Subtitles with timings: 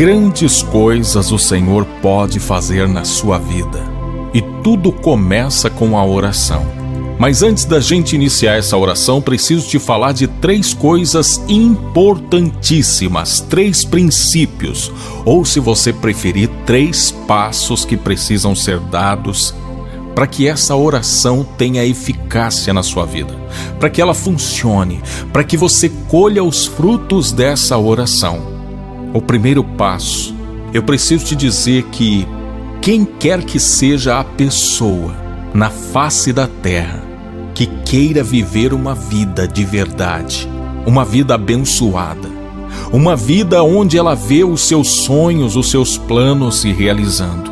[0.00, 3.84] Grandes coisas o Senhor pode fazer na sua vida.
[4.32, 6.64] E tudo começa com a oração.
[7.18, 13.84] Mas antes da gente iniciar essa oração, preciso te falar de três coisas importantíssimas, três
[13.84, 14.90] princípios,
[15.26, 19.54] ou se você preferir, três passos que precisam ser dados
[20.14, 23.38] para que essa oração tenha eficácia na sua vida,
[23.78, 28.49] para que ela funcione, para que você colha os frutos dessa oração.
[29.12, 30.32] O primeiro passo,
[30.72, 32.26] eu preciso te dizer que
[32.80, 35.12] quem quer que seja a pessoa
[35.52, 37.02] na face da terra
[37.52, 40.48] que queira viver uma vida de verdade,
[40.86, 42.28] uma vida abençoada,
[42.92, 47.50] uma vida onde ela vê os seus sonhos, os seus planos se realizando,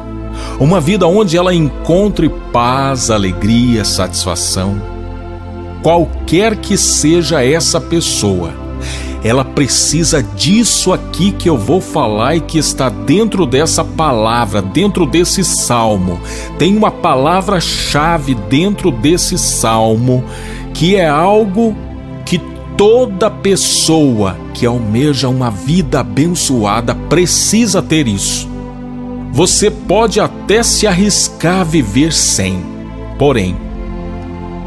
[0.61, 4.81] uma vida onde ela encontre paz, alegria, satisfação.
[5.83, 8.68] Qualquer que seja essa pessoa,
[9.23, 15.05] ela precisa disso aqui que eu vou falar e que está dentro dessa palavra, dentro
[15.05, 16.21] desse salmo.
[16.59, 20.25] Tem uma palavra-chave dentro desse salmo
[20.73, 21.75] que é algo
[22.25, 22.41] que
[22.77, 28.49] toda pessoa que almeja uma vida abençoada precisa ter isso.
[29.33, 32.63] Você pode até se arriscar a viver sem,
[33.19, 33.57] porém,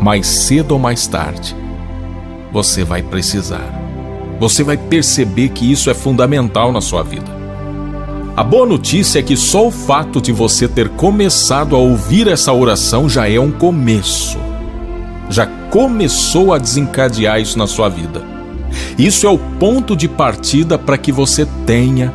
[0.02, 1.56] mais cedo ou mais tarde,
[2.52, 3.81] você vai precisar
[4.42, 7.32] você vai perceber que isso é fundamental na sua vida.
[8.36, 12.52] A boa notícia é que só o fato de você ter começado a ouvir essa
[12.52, 14.40] oração já é um começo.
[15.30, 18.24] Já começou a desencadear isso na sua vida.
[18.98, 22.12] Isso é o ponto de partida para que você tenha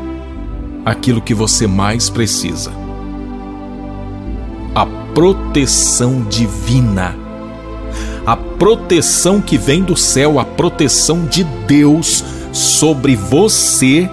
[0.85, 2.73] aquilo que você mais precisa:
[4.75, 7.26] a proteção divina
[8.27, 14.11] a proteção que vem do céu, a proteção de Deus sobre você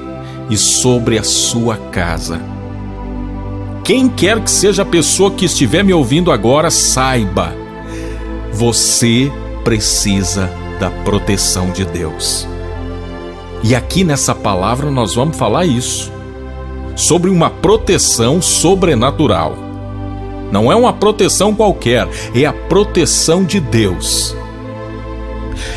[0.50, 2.40] e sobre a sua casa.
[3.84, 7.54] Quem quer que seja a pessoa que estiver me ouvindo agora, saiba,
[8.54, 9.32] você
[9.64, 10.50] precisa
[10.80, 12.48] da proteção de Deus.
[13.64, 16.12] E aqui nessa palavra nós vamos falar isso,
[16.96, 19.63] sobre uma proteção sobrenatural.
[20.54, 24.36] Não é uma proteção qualquer, é a proteção de Deus.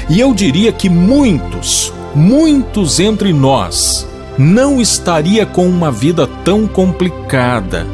[0.06, 7.86] E eu diria que muitos, muitos entre nós não estaria com uma vida tão complicada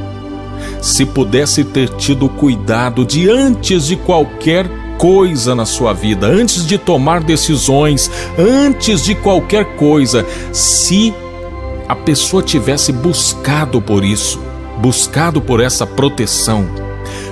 [0.81, 6.79] se pudesse ter tido cuidado de antes de qualquer coisa na sua vida, antes de
[6.79, 11.15] tomar decisões, antes de qualquer coisa, se
[11.89, 16.67] a pessoa tivesse buscado por isso buscado por essa proteção,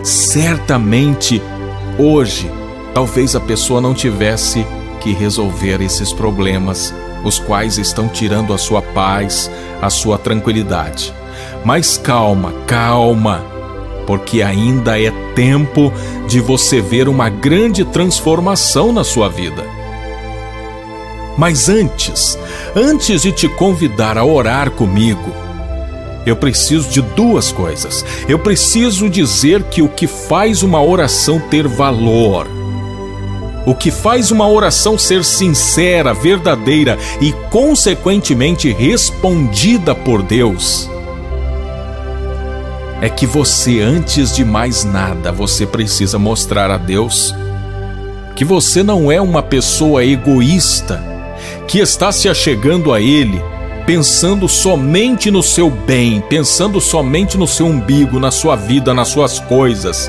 [0.02, 1.42] certamente
[1.98, 2.50] hoje
[2.94, 4.66] talvez a pessoa não tivesse
[5.00, 11.12] que resolver esses problemas, os quais estão tirando a sua paz, a sua tranquilidade.
[11.64, 13.44] Mas calma, calma,
[14.06, 15.92] porque ainda é tempo
[16.26, 19.64] de você ver uma grande transformação na sua vida.
[21.38, 22.38] Mas antes,
[22.74, 25.32] antes de te convidar a orar comigo,
[26.26, 28.04] eu preciso de duas coisas.
[28.28, 32.46] Eu preciso dizer que o que faz uma oração ter valor,
[33.66, 40.88] o que faz uma oração ser sincera, verdadeira e, consequentemente, respondida por Deus,
[43.00, 47.34] é que você, antes de mais nada, você precisa mostrar a Deus
[48.36, 51.02] que você não é uma pessoa egoísta
[51.66, 53.42] que está se achegando a Ele
[53.92, 59.40] pensando somente no seu bem, pensando somente no seu umbigo, na sua vida, nas suas
[59.40, 60.08] coisas,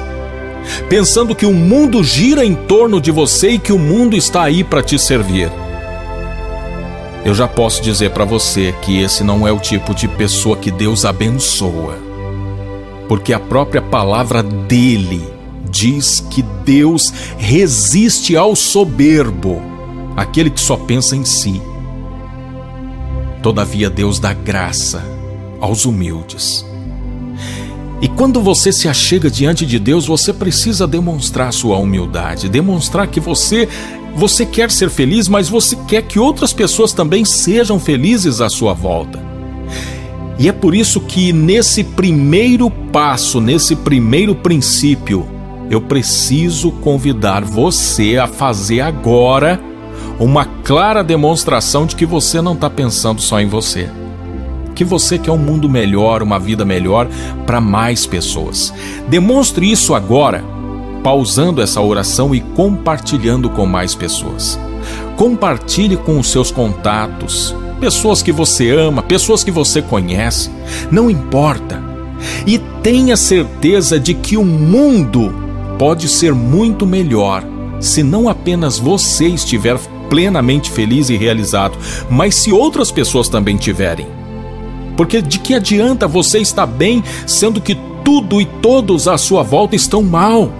[0.87, 4.63] pensando que o mundo gira em torno de você e que o mundo está aí
[4.63, 5.51] para te servir.
[7.25, 10.69] Eu já posso dizer para você que esse não é o tipo de pessoa que
[10.69, 11.97] Deus abençoa,
[13.07, 15.27] porque a própria palavra dele
[15.71, 19.59] diz que Deus resiste ao soberbo,
[20.15, 21.59] aquele que só pensa em si.
[23.41, 25.03] Todavia, Deus dá graça
[25.59, 26.65] aos humildes.
[28.01, 33.19] E quando você se achega diante de Deus, você precisa demonstrar sua humildade, demonstrar que
[33.19, 33.67] você
[34.13, 38.73] você quer ser feliz, mas você quer que outras pessoas também sejam felizes à sua
[38.73, 39.23] volta.
[40.37, 45.25] E é por isso que nesse primeiro passo, nesse primeiro princípio,
[45.69, 49.70] eu preciso convidar você a fazer agora
[50.25, 53.89] uma clara demonstração de que você não está pensando só em você.
[54.75, 57.07] Que você quer um mundo melhor, uma vida melhor
[57.45, 58.71] para mais pessoas.
[59.09, 60.43] Demonstre isso agora,
[61.03, 64.59] pausando essa oração e compartilhando com mais pessoas.
[65.17, 70.51] Compartilhe com os seus contatos, pessoas que você ama, pessoas que você conhece,
[70.91, 71.81] não importa.
[72.45, 75.33] E tenha certeza de que o mundo
[75.79, 77.43] pode ser muito melhor
[77.79, 79.79] se não apenas você estiver
[80.11, 81.77] plenamente feliz e realizado,
[82.09, 84.05] mas se outras pessoas também tiverem.
[84.97, 89.73] Porque de que adianta você estar bem sendo que tudo e todos à sua volta
[89.73, 90.51] estão mal?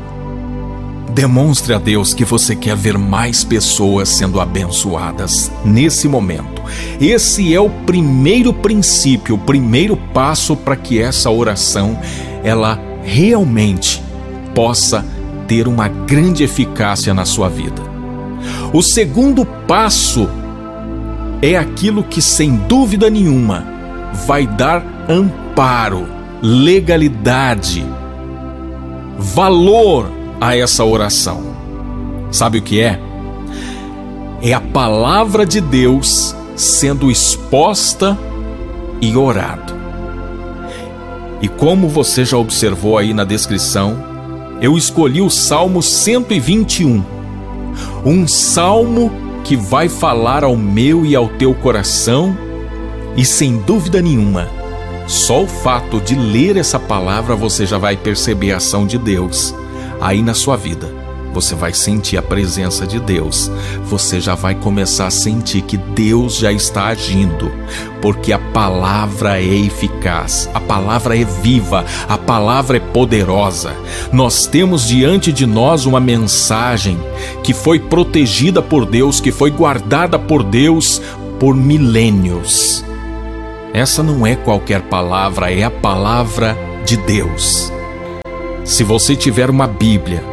[1.14, 6.62] Demonstre a Deus que você quer ver mais pessoas sendo abençoadas nesse momento.
[7.02, 12.00] Esse é o primeiro princípio, o primeiro passo para que essa oração
[12.42, 14.02] ela realmente
[14.56, 15.06] possa
[15.46, 17.91] ter uma grande eficácia na sua vida.
[18.74, 20.30] O segundo passo
[21.42, 23.66] é aquilo que sem dúvida nenhuma
[24.26, 26.08] vai dar amparo,
[26.42, 27.86] legalidade,
[29.18, 30.10] valor
[30.40, 31.44] a essa oração.
[32.32, 32.98] Sabe o que é?
[34.42, 38.18] É a palavra de Deus sendo exposta
[39.02, 39.74] e orado.
[41.42, 43.98] E como você já observou aí na descrição,
[44.62, 47.21] eu escolhi o Salmo 121.
[48.04, 49.12] Um salmo
[49.44, 52.36] que vai falar ao meu e ao teu coração,
[53.16, 54.48] e sem dúvida nenhuma,
[55.08, 59.54] só o fato de ler essa palavra você já vai perceber a ação de Deus
[60.00, 61.01] aí na sua vida.
[61.34, 63.50] Você vai sentir a presença de Deus.
[63.86, 67.52] Você já vai começar a sentir que Deus já está agindo,
[68.02, 73.76] porque a palavra é eficaz, a palavra é viva, a palavra é poderosa.
[74.12, 77.00] Nós temos diante de nós uma mensagem
[77.44, 81.02] que foi protegida por Deus, que foi guardada por Deus
[81.40, 82.86] por milênios.
[83.74, 87.72] Essa não é qualquer palavra, é a palavra de Deus.
[88.66, 90.24] Se você tiver uma Bíblia,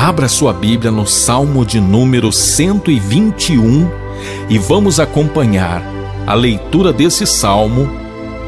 [0.00, 3.86] abra sua Bíblia no Salmo de número 121
[4.48, 5.82] e vamos acompanhar
[6.26, 7.86] a leitura desse salmo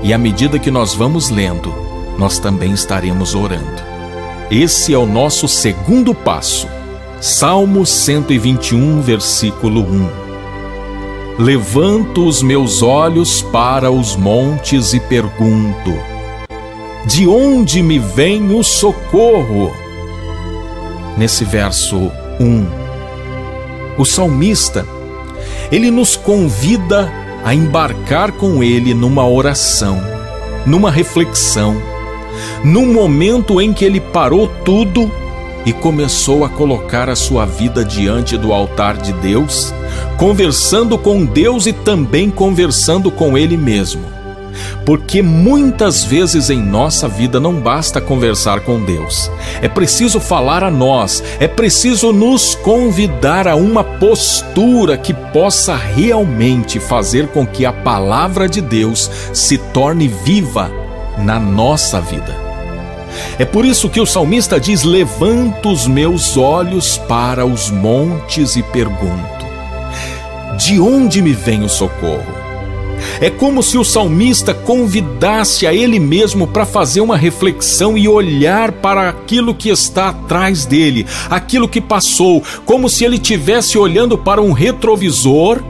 [0.02, 1.70] e à medida que nós vamos lendo,
[2.16, 3.82] nós também estaremos orando.
[4.50, 6.66] Esse é o nosso segundo passo.
[7.20, 10.08] Salmo 121, versículo 1.
[11.38, 15.92] Levanto os meus olhos para os montes e pergunto:
[17.04, 19.81] de onde me vem o socorro?
[21.16, 22.10] Nesse verso
[22.40, 22.66] 1,
[23.98, 24.86] o salmista,
[25.70, 27.12] ele nos convida
[27.44, 30.00] a embarcar com ele numa oração,
[30.64, 31.76] numa reflexão,
[32.64, 35.10] num momento em que ele parou tudo
[35.66, 39.74] e começou a colocar a sua vida diante do altar de Deus,
[40.16, 44.21] conversando com Deus e também conversando com ele mesmo
[44.84, 49.30] porque muitas vezes em nossa vida não basta conversar com Deus,
[49.60, 56.80] é preciso falar a nós, é preciso nos convidar a uma postura que possa realmente
[56.80, 60.70] fazer com que a palavra de Deus se torne viva
[61.18, 62.52] na nossa vida.
[63.38, 68.62] É por isso que o salmista diz: Levanto os meus olhos para os montes e
[68.62, 69.46] pergunto:
[70.58, 72.41] De onde me vem o socorro?
[73.20, 78.72] É como se o salmista convidasse a ele mesmo para fazer uma reflexão e olhar
[78.72, 84.40] para aquilo que está atrás dele, aquilo que passou, como se ele estivesse olhando para
[84.40, 85.62] um retrovisor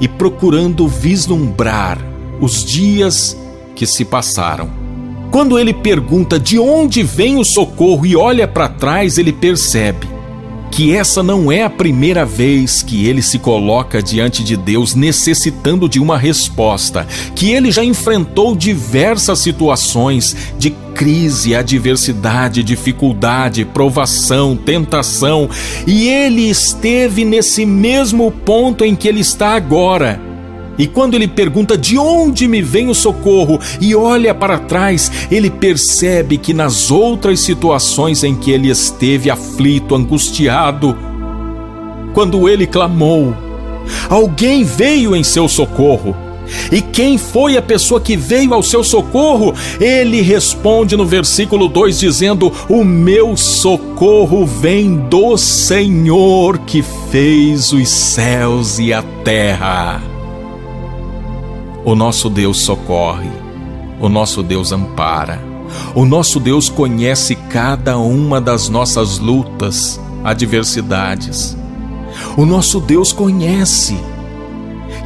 [0.00, 1.98] e procurando vislumbrar
[2.40, 3.36] os dias
[3.74, 4.70] que se passaram.
[5.30, 10.17] Quando ele pergunta de onde vem o socorro e olha para trás, ele percebe
[10.70, 15.88] que essa não é a primeira vez que ele se coloca diante de Deus necessitando
[15.88, 25.48] de uma resposta, que ele já enfrentou diversas situações de crise, adversidade, dificuldade, provação, tentação,
[25.86, 30.27] e ele esteve nesse mesmo ponto em que ele está agora
[30.78, 35.50] e quando ele pergunta de onde me vem o socorro e olha para trás, ele
[35.50, 40.96] percebe que nas outras situações em que ele esteve aflito, angustiado,
[42.14, 43.34] quando ele clamou,
[44.08, 46.16] alguém veio em seu socorro.
[46.72, 49.54] E quem foi a pessoa que veio ao seu socorro?
[49.78, 57.88] Ele responde no versículo 2 dizendo: O meu socorro vem do Senhor que fez os
[57.88, 60.17] céus e a terra.
[61.88, 63.30] O nosso Deus socorre,
[63.98, 65.42] o nosso Deus ampara,
[65.94, 71.56] o nosso Deus conhece cada uma das nossas lutas, adversidades.
[72.36, 73.98] O nosso Deus conhece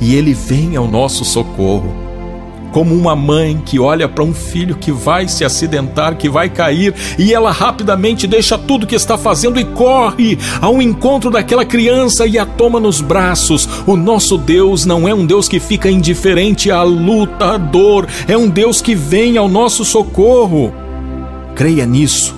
[0.00, 2.01] e ele vem ao nosso socorro.
[2.72, 6.94] Como uma mãe que olha para um filho que vai se acidentar, que vai cair,
[7.18, 12.38] e ela rapidamente deixa tudo que está fazendo e corre ao encontro daquela criança e
[12.38, 13.68] a toma nos braços.
[13.86, 18.36] O nosso Deus não é um Deus que fica indiferente à luta, à dor, é
[18.36, 20.72] um Deus que vem ao nosso socorro.
[21.54, 22.34] Creia nisso.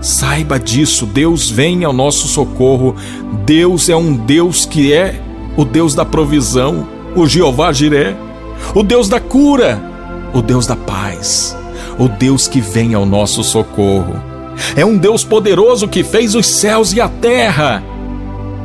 [0.00, 2.94] Saiba disso, Deus vem ao nosso socorro.
[3.44, 5.20] Deus é um Deus que é
[5.56, 8.16] o Deus da provisão, o Jeová Jiré
[8.74, 9.82] o Deus da cura,
[10.32, 11.56] o Deus da paz,
[11.98, 14.22] o Deus que vem ao nosso socorro.
[14.76, 17.82] É um Deus poderoso que fez os céus e a terra.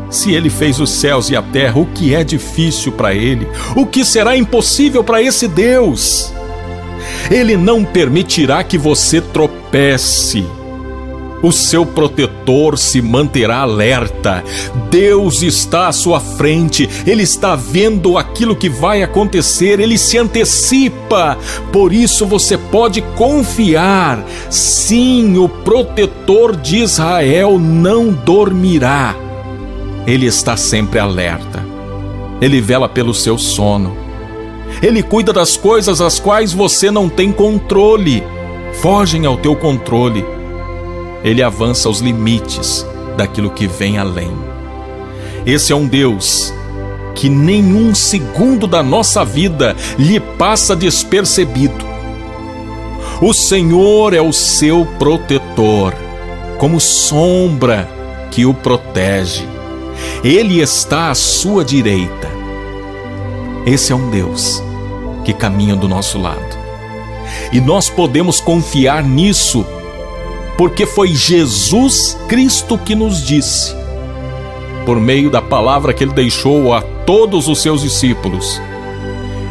[0.09, 3.47] Se ele fez os céus e a terra, o que é difícil para ele?
[3.75, 6.33] O que será impossível para esse Deus?
[7.29, 10.45] Ele não permitirá que você tropece
[11.41, 14.43] o seu protetor se manterá alerta.
[14.89, 21.37] Deus está à sua frente, ele está vendo aquilo que vai acontecer, ele se antecipa.
[21.71, 24.23] Por isso você pode confiar.
[24.49, 29.15] Sim, o protetor de Israel não dormirá.
[30.05, 31.65] Ele está sempre alerta.
[32.41, 33.97] Ele vela pelo seu sono.
[34.81, 38.23] Ele cuida das coisas às quais você não tem controle.
[38.81, 40.38] Fogem ao teu controle
[41.23, 42.85] ele avança os limites
[43.17, 44.31] daquilo que vem além.
[45.45, 46.53] Esse é um Deus
[47.15, 51.85] que nenhum segundo da nossa vida lhe passa despercebido.
[53.21, 55.93] O Senhor é o seu protetor,
[56.57, 57.89] como sombra
[58.31, 59.45] que o protege.
[60.23, 62.29] Ele está à sua direita.
[63.65, 64.63] Esse é um Deus
[65.25, 66.57] que caminha do nosso lado.
[67.51, 69.65] E nós podemos confiar nisso
[70.59, 73.73] porque foi Jesus Cristo que nos disse,
[74.85, 78.61] por meio da palavra que ele deixou a todos os seus discípulos: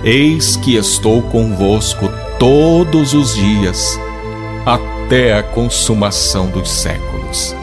[0.05, 3.99] Eis que estou convosco todos os dias,
[4.67, 7.57] até a consumação dos séculos.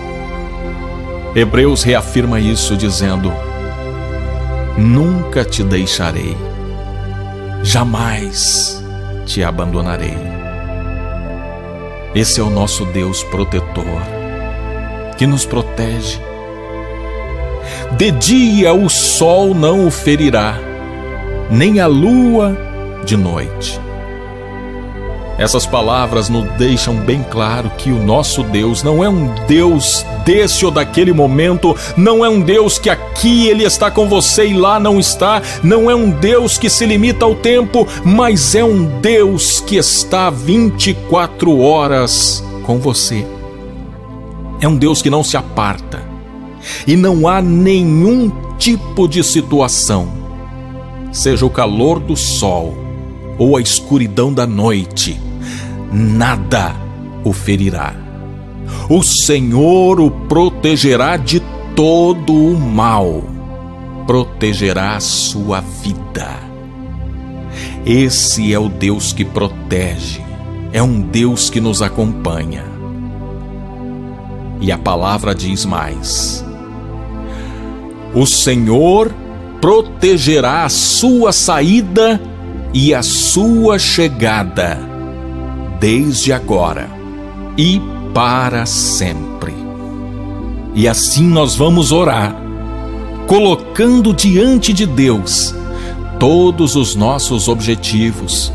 [1.36, 3.32] Hebreus reafirma isso dizendo:
[4.76, 6.36] Nunca te deixarei,
[7.62, 8.84] jamais
[9.24, 10.45] te abandonarei.
[12.16, 14.02] Esse é o nosso Deus protetor,
[15.18, 16.18] que nos protege.
[17.98, 20.58] De dia o sol não o ferirá,
[21.52, 22.58] nem a lua
[23.04, 23.85] de noite.
[25.38, 30.66] Essas palavras nos deixam bem claro que o nosso Deus não é um Deus desse
[30.66, 34.80] ou daquele momento, não é um Deus que aqui ele está com você e lá
[34.80, 39.60] não está, não é um Deus que se limita ao tempo, mas é um Deus
[39.60, 43.28] que está 24 horas com você.
[44.62, 46.02] É um Deus que não se aparta
[46.88, 50.08] e não há nenhum tipo de situação,
[51.12, 52.85] seja o calor do sol
[53.38, 55.20] ou a escuridão da noite,
[55.92, 56.76] nada
[57.24, 57.94] o ferirá.
[58.90, 61.42] O Senhor o protegerá de
[61.76, 63.24] todo o mal,
[64.08, 66.40] protegerá a sua vida.
[67.86, 70.22] Esse é o Deus que protege,
[70.72, 72.64] é um Deus que nos acompanha.
[74.62, 76.44] E a palavra diz mais:
[78.14, 79.14] O Senhor
[79.62, 82.22] protegerá a sua saída
[82.78, 84.78] e a sua chegada,
[85.80, 86.90] desde agora
[87.58, 87.82] e
[88.14, 89.54] para sempre.
[90.74, 92.36] E assim nós vamos orar,
[93.28, 95.56] colocando diante de Deus
[96.20, 98.52] todos os nossos objetivos,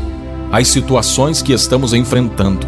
[0.51, 2.67] as situações que estamos enfrentando.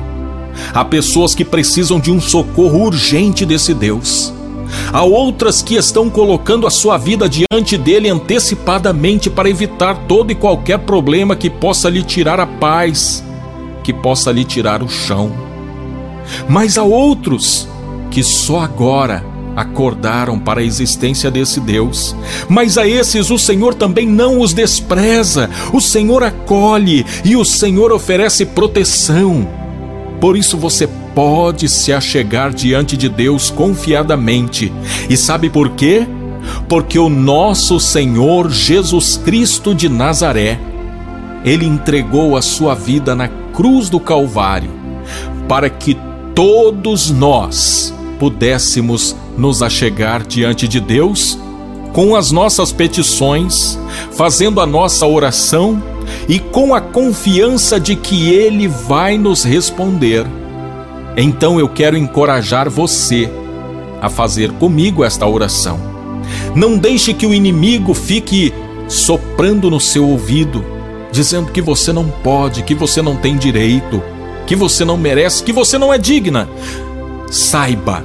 [0.74, 4.34] Há pessoas que precisam de um socorro urgente desse Deus.
[4.92, 10.36] Há outras que estão colocando a sua vida diante dele antecipadamente para evitar todo e
[10.36, 13.24] qualquer problema que possa lhe tirar a paz,
[13.84, 15.32] que possa lhe tirar o chão.
[16.48, 17.68] Mas há outros
[18.10, 19.24] que só agora
[19.56, 22.16] acordaram para a existência desse Deus.
[22.50, 27.92] Mas a esses o Senhor também não os despreza, o Senhor acolhe e o Senhor
[27.92, 29.48] oferece proteção.
[30.20, 34.72] Por isso você pode se achegar diante de Deus confiadamente.
[35.10, 36.08] E sabe por quê?
[36.68, 40.60] Porque o nosso Senhor Jesus Cristo de Nazaré,
[41.46, 44.72] ele entregou a sua vida na cruz do Calvário,
[45.48, 45.98] para que
[46.34, 51.38] todos nós pudéssemos nos achegar diante de Deus
[51.92, 53.78] com as nossas petições,
[54.12, 55.82] fazendo a nossa oração
[56.28, 60.26] e com a confiança de que Ele vai nos responder.
[61.16, 63.30] Então eu quero encorajar você
[64.02, 65.80] a fazer comigo esta oração.
[66.56, 68.54] Não deixe que o inimigo fique
[68.88, 70.64] soprando no seu ouvido,
[71.12, 74.02] dizendo que você não pode, que você não tem direito,
[74.46, 76.50] que você não merece, que você não é digna.
[77.30, 78.04] Saiba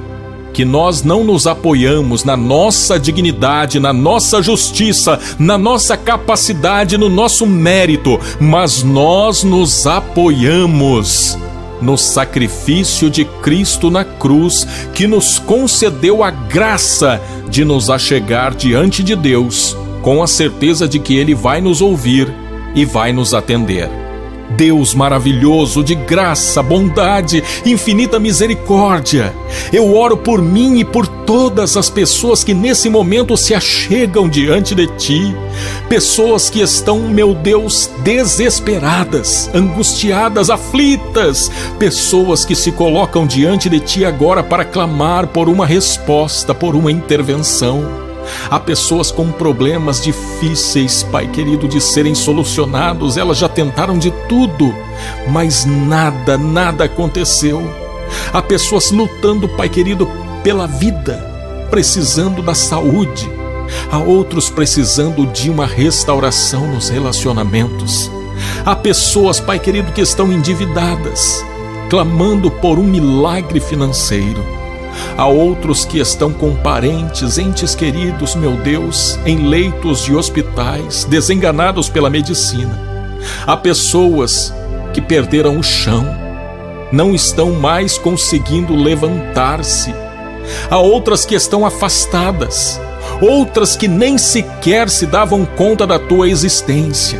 [0.53, 7.07] que nós não nos apoiamos na nossa dignidade, na nossa justiça, na nossa capacidade, no
[7.07, 11.37] nosso mérito, mas nós nos apoiamos
[11.81, 19.03] no sacrifício de Cristo na cruz, que nos concedeu a graça de nos achegar diante
[19.03, 22.31] de Deus, com a certeza de que Ele vai nos ouvir
[22.75, 24.08] e vai nos atender.
[24.51, 29.33] Deus maravilhoso, de graça, bondade, infinita misericórdia.
[29.71, 34.73] Eu oro por mim e por todas as pessoas que nesse momento se achegam diante
[34.73, 35.35] de ti.
[35.87, 41.51] Pessoas que estão, meu Deus, desesperadas, angustiadas, aflitas.
[41.77, 46.91] Pessoas que se colocam diante de ti agora para clamar por uma resposta, por uma
[46.91, 48.08] intervenção.
[48.49, 53.17] Há pessoas com problemas difíceis, Pai querido, de serem solucionados.
[53.17, 54.73] Elas já tentaram de tudo,
[55.27, 57.61] mas nada, nada aconteceu.
[58.33, 60.09] Há pessoas lutando, Pai querido,
[60.43, 61.17] pela vida,
[61.69, 63.29] precisando da saúde.
[63.91, 68.09] Há outros precisando de uma restauração nos relacionamentos.
[68.65, 71.43] Há pessoas, Pai querido, que estão endividadas,
[71.89, 74.58] clamando por um milagre financeiro.
[75.17, 81.89] Há outros que estão com parentes, entes queridos, meu Deus, em leitos de hospitais, desenganados
[81.89, 82.79] pela medicina.
[83.45, 84.53] Há pessoas
[84.93, 86.05] que perderam o chão,
[86.91, 89.93] não estão mais conseguindo levantar-se.
[90.69, 92.79] Há outras que estão afastadas,
[93.21, 97.19] outras que nem sequer se davam conta da tua existência.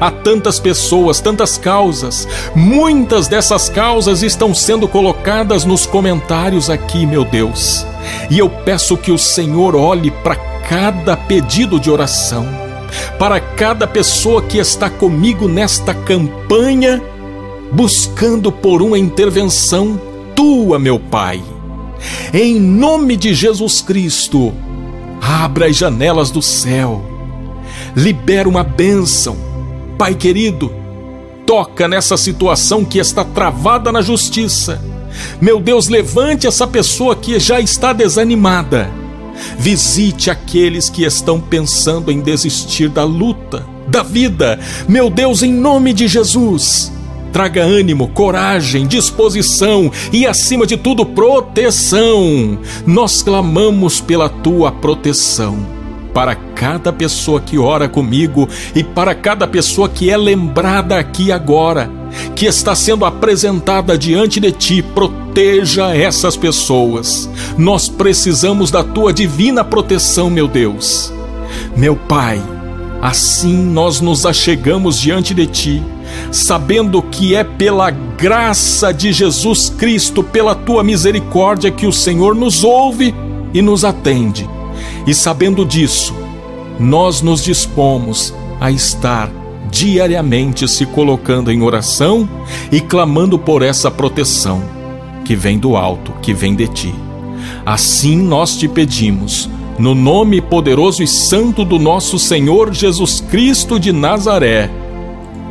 [0.00, 2.28] Há tantas pessoas, tantas causas.
[2.54, 7.84] Muitas dessas causas estão sendo colocadas nos comentários aqui, meu Deus.
[8.30, 12.46] E eu peço que o Senhor olhe para cada pedido de oração,
[13.18, 17.02] para cada pessoa que está comigo nesta campanha,
[17.72, 20.00] buscando por uma intervenção
[20.36, 21.42] tua, meu Pai.
[22.32, 24.54] Em nome de Jesus Cristo,
[25.20, 27.02] abra as janelas do céu,
[27.96, 29.48] libera uma bênção
[29.98, 30.72] Pai querido,
[31.44, 34.80] toca nessa situação que está travada na justiça.
[35.40, 38.88] Meu Deus, levante essa pessoa que já está desanimada.
[39.58, 44.60] Visite aqueles que estão pensando em desistir da luta, da vida.
[44.88, 46.92] Meu Deus, em nome de Jesus.
[47.32, 52.56] Traga ânimo, coragem, disposição e, acima de tudo, proteção.
[52.86, 55.77] Nós clamamos pela tua proteção
[56.18, 61.88] para cada pessoa que ora comigo e para cada pessoa que é lembrada aqui agora,
[62.34, 64.82] que está sendo apresentada diante de ti.
[64.82, 67.30] Proteja essas pessoas.
[67.56, 71.12] Nós precisamos da tua divina proteção, meu Deus.
[71.76, 72.42] Meu Pai,
[73.00, 75.80] assim nós nos achegamos diante de ti,
[76.32, 82.64] sabendo que é pela graça de Jesus Cristo, pela tua misericórdia, que o Senhor nos
[82.64, 83.14] ouve
[83.54, 84.57] e nos atende
[85.06, 86.14] e sabendo disso,
[86.78, 89.30] nós nos dispomos a estar
[89.70, 92.28] diariamente se colocando em oração
[92.72, 94.62] e clamando por essa proteção
[95.24, 96.94] que vem do alto, que vem de ti.
[97.64, 103.92] Assim nós te pedimos, no nome poderoso e santo do nosso Senhor Jesus Cristo de
[103.92, 104.70] Nazaré.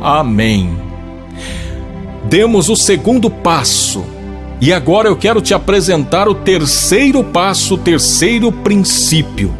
[0.02, 0.76] Amém.
[2.24, 4.04] Demos o segundo passo
[4.60, 9.54] e agora eu quero te apresentar o terceiro passo, o terceiro princípio.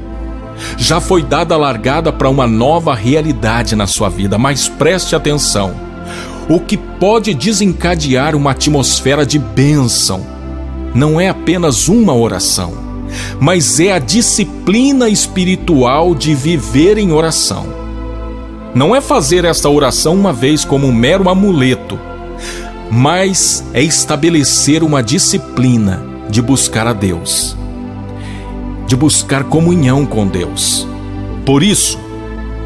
[0.77, 5.73] Já foi dada a largada para uma nova realidade na sua vida, mas preste atenção.
[6.49, 10.27] O que pode desencadear uma atmosfera de bênção
[10.93, 12.73] não é apenas uma oração,
[13.39, 17.67] mas é a disciplina espiritual de viver em oração.
[18.75, 22.08] Não é fazer esta oração uma vez como um mero amuleto
[22.91, 27.57] mas é estabelecer uma disciplina de buscar a Deus,
[28.87, 30.87] de buscar comunhão com Deus.
[31.45, 31.99] Por isso,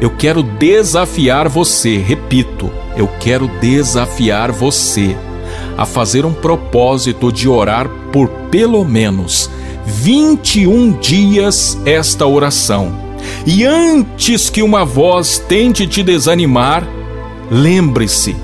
[0.01, 5.15] eu quero desafiar você, repito, eu quero desafiar você
[5.77, 9.49] a fazer um propósito de orar por pelo menos
[9.85, 12.93] 21 dias esta oração.
[13.45, 16.87] E antes que uma voz tente te desanimar,
[17.49, 18.35] lembre-se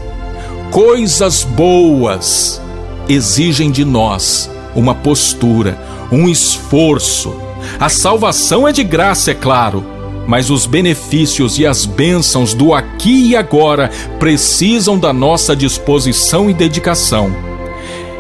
[0.72, 2.62] Coisas boas
[3.08, 5.76] exigem de nós uma postura,
[6.12, 7.36] um esforço.
[7.80, 9.84] A salvação é de graça, é claro,
[10.28, 16.54] mas os benefícios e as bênçãos do aqui e agora precisam da nossa disposição e
[16.54, 17.36] dedicação.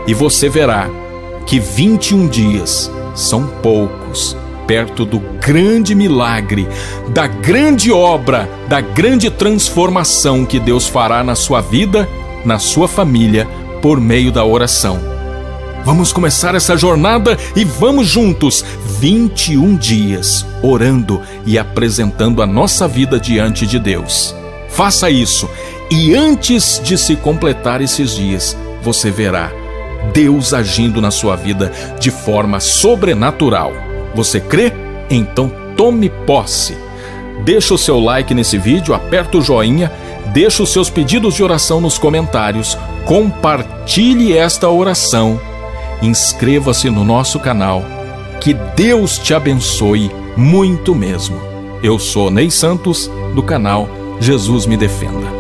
[0.08, 0.90] E você verá
[1.46, 4.36] que 21 dias são poucos
[4.66, 6.68] perto do grande milagre,
[7.10, 12.08] da grande obra, da grande transformação que Deus fará na sua vida,
[12.45, 13.47] na sua família,
[13.82, 14.99] por meio da oração.
[15.86, 18.63] Vamos começar essa jornada e vamos juntos
[18.99, 24.36] 21 dias orando e apresentando a nossa vida diante de Deus.
[24.69, 25.49] Faça isso
[25.89, 29.52] e antes de se completar esses dias, você verá
[30.13, 33.71] Deus agindo na sua vida de forma sobrenatural.
[34.13, 34.71] Você crê?
[35.10, 36.78] Então tome posse.
[37.43, 39.91] Deixa o seu like nesse vídeo, aperta o joinha,
[40.34, 45.39] deixa os seus pedidos de oração nos comentários, compartilhe esta oração,
[46.02, 47.84] inscreva-se no nosso canal.
[48.39, 51.39] Que Deus te abençoe muito mesmo.
[51.82, 55.38] Eu sou Ney Santos, do canal Jesus Me Defenda.